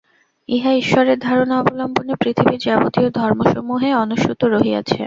[0.49, 4.97] ইহা ঈশ্বরের ধারণা অবলম্বনে পৃথিবীর যাবতীয় ধর্মসমূহে অনুস্যূত রহিয়াছে।